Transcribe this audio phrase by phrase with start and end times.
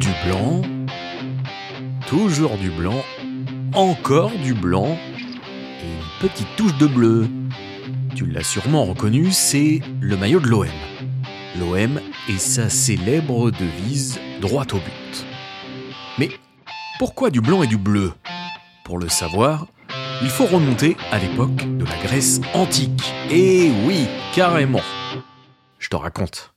[0.00, 0.62] Du blanc,
[2.08, 3.04] toujours du blanc,
[3.74, 7.28] encore du blanc et une petite touche de bleu.
[8.16, 10.66] Tu l'as sûrement reconnu, c'est le maillot de l'OM.
[11.60, 15.26] L'OM et sa célèbre devise droite au but.
[16.18, 16.30] Mais
[16.98, 18.12] pourquoi du blanc et du bleu?
[18.84, 19.66] Pour le savoir,
[20.22, 23.12] il faut remonter à l'époque de la Grèce antique.
[23.30, 24.82] Et oui, carrément.
[25.78, 26.55] Je te raconte.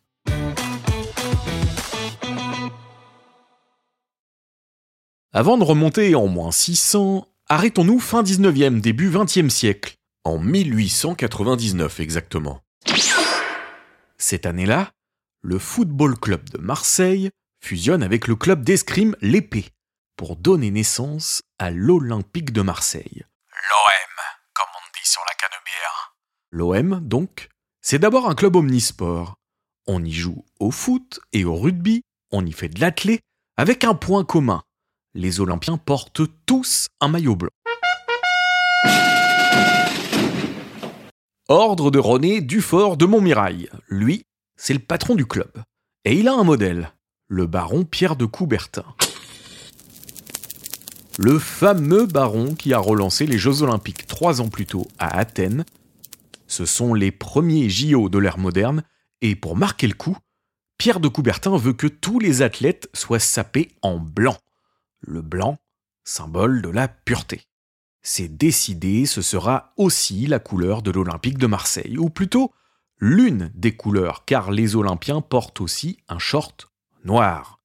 [5.32, 9.93] Avant de remonter en moins 600, arrêtons-nous fin 19e, début 20e siècle,
[10.24, 12.64] en 1899 exactement.
[14.18, 14.92] Cette année-là,
[15.43, 17.29] le Football Club de Marseille
[17.64, 19.68] fusionne avec le club d'escrime L'Épée
[20.18, 23.24] pour donner naissance à l'Olympique de Marseille.
[23.52, 24.16] L'OM,
[24.55, 26.16] comme on dit sur la canebière.
[26.50, 27.50] L'OM, donc,
[27.83, 29.36] c'est d'abord un club omnisport.
[29.86, 33.19] On y joue au foot et au rugby, on y fait de l'athlé,
[33.58, 34.63] avec un point commun.
[35.15, 37.49] Les Olympiens portent tous un maillot blanc.
[41.47, 43.69] Ordre de René Dufort de Montmirail.
[43.88, 44.21] Lui,
[44.55, 45.51] c'est le patron du club.
[46.05, 46.93] Et il a un modèle,
[47.27, 48.85] le baron Pierre de Coubertin.
[51.17, 55.66] Le fameux baron qui a relancé les Jeux Olympiques trois ans plus tôt à Athènes.
[56.45, 58.83] Ce sont les premiers JO de l'ère moderne,
[59.21, 60.17] et pour marquer le coup,
[60.77, 64.38] Pierre de Coubertin veut que tous les athlètes soient sapés en blanc.
[65.02, 65.58] Le blanc,
[66.03, 67.42] symbole de la pureté.
[68.02, 72.53] C'est décidé, ce sera aussi la couleur de l'Olympique de Marseille, ou plutôt
[73.00, 76.72] l'une des couleurs, car les Olympiens portent aussi un short
[77.03, 77.59] noir.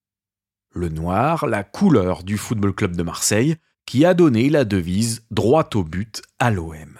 [0.73, 5.69] Le noir, la couleur du Football Club de Marseille, qui a donné la devise droit
[5.75, 6.99] au but à l'OM.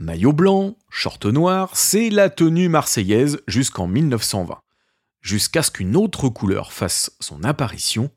[0.00, 4.58] Maillot blanc, short noir, c'est la tenue marseillaise jusqu'en 1920
[5.20, 8.10] jusqu'à ce qu'une autre couleur fasse son apparition,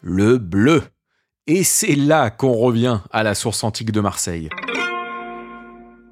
[0.00, 0.82] le bleu.
[1.46, 4.48] Et c'est là qu'on revient à la source antique de Marseille.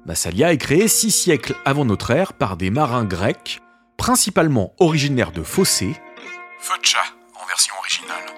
[0.05, 3.59] Massalia est créée six siècles avant notre ère par des marins grecs,
[3.97, 5.95] principalement originaires de Phocée,
[6.59, 6.99] Foça
[7.41, 8.35] en version originale.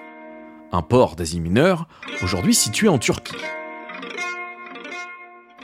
[0.72, 1.88] un port d'Asie mineure,
[2.22, 3.36] aujourd'hui situé en Turquie.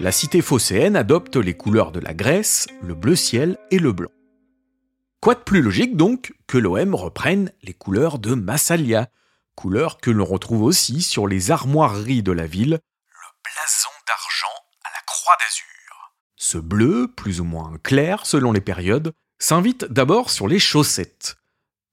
[0.00, 4.12] La cité phocéenne adopte les couleurs de la Grèce, le bleu ciel et le blanc.
[5.20, 9.10] Quoi de plus logique donc que l'OM reprenne les couleurs de Massalia,
[9.56, 14.54] couleurs que l'on retrouve aussi sur les armoiries de la ville, Le blason d'argent
[14.84, 16.14] à la croix d'azur.
[16.36, 21.38] Ce bleu, plus ou moins clair selon les périodes, s'invite d'abord sur les chaussettes,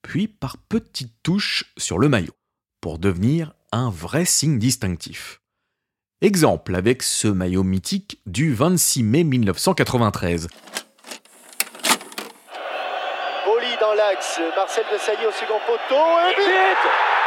[0.04, 2.38] puis par petites touches sur le maillot,
[2.82, 5.42] pour devenir un vrai signe distinctif.
[6.22, 10.48] Exemple avec ce maillot mythique du 26 mai 1993.
[13.46, 16.78] Boli dans l'axe, Marcel de Sailly au second poteau, et but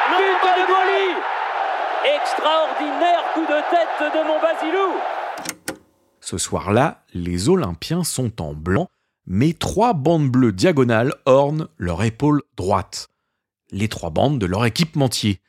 [0.09, 1.21] But de Boli
[2.17, 4.99] Extraordinaire coup de tête de mon Basilou
[6.23, 8.89] Ce soir-là, les Olympiens sont en blanc,
[9.27, 13.09] mais trois bandes bleues diagonales ornent leur épaule droite.
[13.71, 15.43] Les trois bandes de leur équipementier.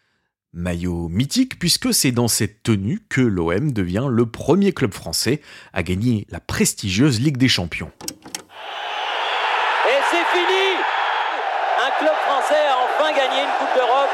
[0.54, 5.42] Maillot mythique puisque c'est dans cette tenue que l'OM devient le premier club français
[5.74, 7.92] à gagner la prestigieuse Ligue des Champions.
[9.86, 10.74] Et c'est fini
[11.86, 14.10] Un club français a enfin gagné une Coupe d'Europe.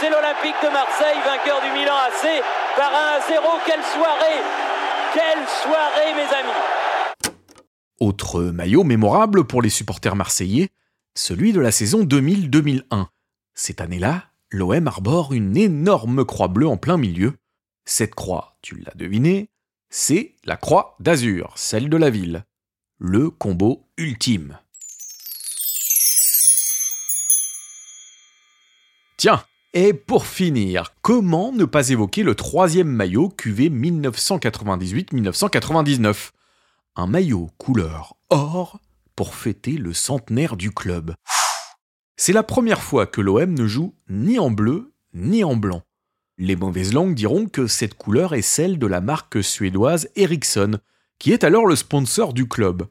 [0.00, 2.42] C'est l'Olympique de Marseille, vainqueur du Milan AC,
[2.76, 3.42] par 1 à 0.
[3.66, 4.40] Quelle soirée
[5.12, 6.56] Quelle soirée, mes amis
[8.00, 10.70] Autre maillot mémorable pour les supporters marseillais,
[11.14, 13.06] celui de la saison 2000-2001.
[13.54, 14.24] Cette année-là,
[14.56, 17.34] l'OM arbore une énorme croix bleue en plein milieu.
[17.84, 19.50] Cette croix, tu l'as deviné,
[19.90, 22.44] c'est la croix d'Azur, celle de la ville.
[22.98, 24.58] Le combo ultime.
[29.18, 36.30] Tiens, et pour finir, comment ne pas évoquer le troisième maillot QV 1998-1999
[36.96, 38.80] Un maillot couleur or
[39.14, 41.14] pour fêter le centenaire du club.
[42.18, 45.82] C'est la première fois que l'OM ne joue ni en bleu ni en blanc.
[46.38, 50.78] Les mauvaises langues diront que cette couleur est celle de la marque suédoise Ericsson,
[51.18, 52.86] qui est alors le sponsor du club.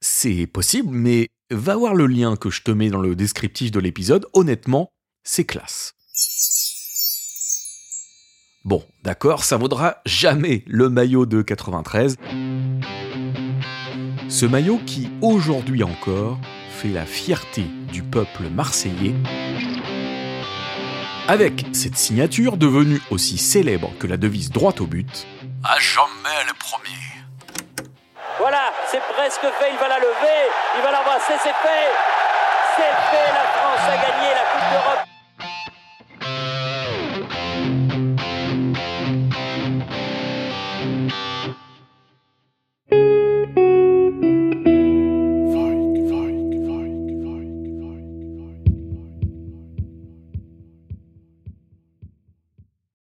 [0.00, 3.80] C'est possible, mais va voir le lien que je te mets dans le descriptif de
[3.80, 5.94] l'épisode, honnêtement, c'est classe.
[8.64, 12.16] Bon, d'accord, ça vaudra jamais le maillot de 93.
[14.28, 16.38] Ce maillot qui, aujourd'hui encore,
[16.68, 17.62] fait la fierté
[17.92, 19.14] du peuple marseillais.
[21.26, 25.26] Avec cette signature devenue aussi célèbre que la devise droite au but,
[25.64, 26.96] à jamais le premier.
[28.38, 31.90] Voilà, c'est presque fait, il va la lever, il va l'embrasser, c'est fait.
[32.76, 35.07] C'est fait, la France a gagné la Coupe d'Europe.